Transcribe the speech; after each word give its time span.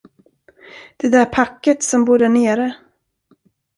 Det 0.97 1.09
där 1.09 1.25
packet, 1.25 1.83
som 1.83 2.05
bor 2.05 2.19
därnere. 2.19 2.75